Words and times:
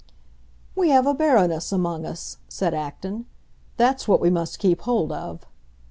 "We 0.75 0.89
have 0.89 1.05
a 1.05 1.13
Baroness 1.13 1.71
among 1.71 2.07
us," 2.07 2.37
said 2.49 2.73
Acton. 2.73 3.27
"That's 3.77 4.07
what 4.07 4.19
we 4.19 4.31
must 4.31 4.57
keep 4.57 4.81
hold 4.81 5.11
of!" 5.11 5.45